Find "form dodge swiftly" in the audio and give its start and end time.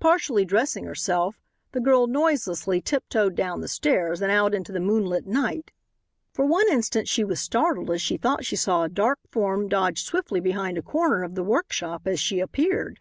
9.30-10.40